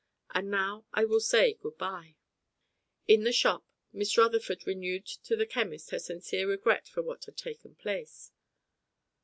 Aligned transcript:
And 0.33 0.49
now 0.49 0.87
I 0.93 1.05
will 1.05 1.19
say 1.19 1.53
good 1.53 1.77
bye." 1.77 2.15
In 3.07 3.23
the 3.23 3.31
shop 3.31 3.67
Miss 3.93 4.17
Rutherford 4.17 4.65
renewed 4.65 5.05
to 5.05 5.35
the 5.35 5.45
chemist 5.45 5.91
her 5.91 5.99
sincere 5.99 6.47
regret 6.49 6.87
for 6.87 7.03
what 7.03 7.25
had 7.25 7.37
taken 7.37 7.75
place. 7.75 8.31